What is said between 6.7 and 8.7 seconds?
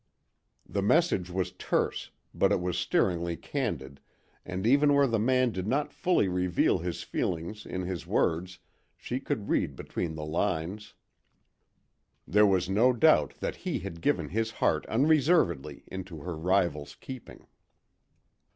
his feelings in his words